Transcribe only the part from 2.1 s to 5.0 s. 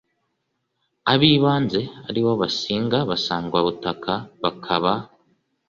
bo basinga b'abasangwabutaka, hakaba